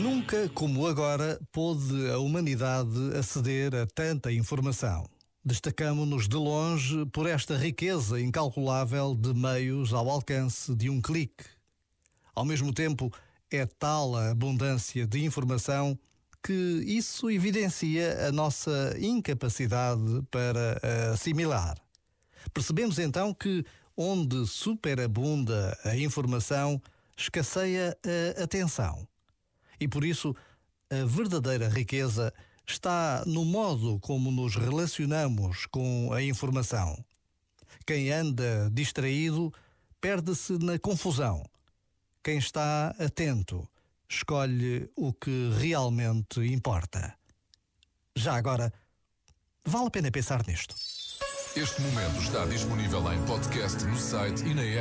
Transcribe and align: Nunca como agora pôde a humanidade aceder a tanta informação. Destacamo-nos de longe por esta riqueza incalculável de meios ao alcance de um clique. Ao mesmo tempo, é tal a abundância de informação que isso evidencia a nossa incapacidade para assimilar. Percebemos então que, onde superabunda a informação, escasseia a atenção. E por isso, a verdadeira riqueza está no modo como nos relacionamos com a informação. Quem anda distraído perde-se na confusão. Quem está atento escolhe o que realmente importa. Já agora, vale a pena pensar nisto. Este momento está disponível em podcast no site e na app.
Nunca 0.00 0.48
como 0.48 0.86
agora 0.86 1.38
pôde 1.52 2.10
a 2.10 2.18
humanidade 2.18 3.14
aceder 3.18 3.74
a 3.74 3.86
tanta 3.86 4.32
informação. 4.32 5.06
Destacamo-nos 5.44 6.26
de 6.26 6.36
longe 6.36 7.04
por 7.12 7.28
esta 7.28 7.54
riqueza 7.54 8.18
incalculável 8.18 9.14
de 9.14 9.34
meios 9.34 9.92
ao 9.92 10.08
alcance 10.08 10.74
de 10.74 10.88
um 10.88 11.02
clique. 11.02 11.44
Ao 12.34 12.46
mesmo 12.46 12.72
tempo, 12.72 13.12
é 13.50 13.66
tal 13.66 14.16
a 14.16 14.30
abundância 14.30 15.06
de 15.06 15.22
informação 15.22 15.98
que 16.42 16.82
isso 16.86 17.30
evidencia 17.30 18.26
a 18.26 18.32
nossa 18.32 18.96
incapacidade 18.98 20.22
para 20.30 20.80
assimilar. 21.12 21.76
Percebemos 22.54 22.98
então 22.98 23.34
que, 23.34 23.62
onde 23.94 24.46
superabunda 24.46 25.76
a 25.84 25.94
informação, 25.94 26.80
escasseia 27.18 27.94
a 28.38 28.44
atenção. 28.44 29.06
E 29.80 29.88
por 29.88 30.04
isso, 30.04 30.36
a 30.90 31.04
verdadeira 31.06 31.68
riqueza 31.68 32.32
está 32.66 33.24
no 33.26 33.44
modo 33.44 33.98
como 34.00 34.30
nos 34.30 34.56
relacionamos 34.56 35.66
com 35.66 36.12
a 36.12 36.22
informação. 36.22 37.02
Quem 37.86 38.12
anda 38.12 38.70
distraído 38.70 39.52
perde-se 40.00 40.52
na 40.58 40.78
confusão. 40.78 41.42
Quem 42.22 42.38
está 42.38 42.94
atento 42.98 43.66
escolhe 44.08 44.90
o 44.94 45.12
que 45.12 45.50
realmente 45.58 46.40
importa. 46.40 47.14
Já 48.14 48.34
agora, 48.34 48.72
vale 49.64 49.86
a 49.86 49.90
pena 49.90 50.10
pensar 50.10 50.46
nisto. 50.46 50.74
Este 51.56 51.80
momento 51.80 52.20
está 52.20 52.44
disponível 52.46 53.12
em 53.12 53.24
podcast 53.26 53.84
no 53.84 53.96
site 53.96 54.44
e 54.44 54.54
na 54.54 54.62
app. 54.62 54.78